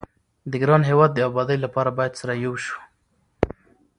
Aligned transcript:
د 0.49 0.53
ګران 0.61 0.81
هيواد 0.89 1.11
دي 1.13 1.21
ابادي 1.29 1.57
لپاره 1.65 1.95
بايد 1.97 2.13
سره 2.21 2.33
يو 2.45 2.53
شو 2.63 2.77